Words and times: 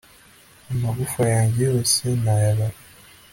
amagufwa 0.73 1.23
yanjye 1.33 1.59
yose 1.69 2.01
nayabara 2.23 2.77